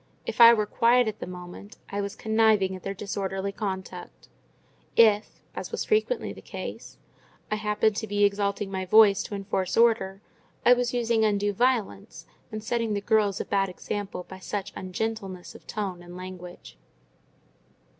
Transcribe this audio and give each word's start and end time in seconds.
If 0.25 0.41
I 0.41 0.51
were 0.51 0.65
quiet 0.65 1.07
at 1.07 1.19
the 1.19 1.27
moment, 1.27 1.77
I 1.89 2.01
was 2.01 2.15
conniving 2.15 2.75
at 2.75 2.81
their 2.81 2.95
disorderly 2.95 3.51
conduct; 3.51 4.29
if 4.95 5.43
(as 5.55 5.71
was 5.71 5.85
frequently 5.85 6.33
the 6.33 6.41
case) 6.41 6.97
I 7.51 7.57
happened 7.57 7.95
to 7.97 8.07
be 8.07 8.23
exalting 8.25 8.71
my 8.71 8.83
voice 8.83 9.21
to 9.21 9.35
enforce 9.35 9.77
order, 9.77 10.19
I 10.65 10.73
was 10.73 10.91
using 10.91 11.23
undue 11.23 11.53
violence, 11.53 12.25
and 12.51 12.63
setting 12.63 12.95
the 12.95 12.99
girls 13.01 13.39
a 13.39 13.45
bad 13.45 13.69
example 13.69 14.25
by 14.27 14.39
such 14.39 14.73
ungentleness 14.75 15.53
of 15.53 15.67
tone 15.67 16.01
and 16.01 16.17
language. 16.17 16.79